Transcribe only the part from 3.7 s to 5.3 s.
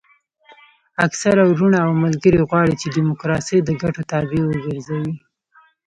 ګټو تابع وګرځوي.